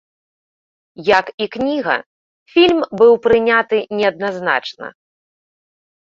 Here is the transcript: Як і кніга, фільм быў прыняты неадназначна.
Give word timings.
Як 1.19 1.25
і 1.45 1.47
кніга, 1.55 1.97
фільм 2.53 2.79
быў 3.01 3.13
прыняты 3.27 3.77
неадназначна. 3.99 4.89